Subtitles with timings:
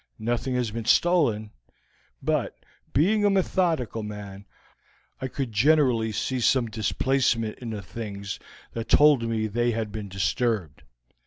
[0.17, 1.51] Nothing has been stolen,
[2.23, 4.47] but, being a methodical man,
[5.21, 8.39] I could generally see some displacement in the things
[8.73, 10.81] that told me they had been disturbed.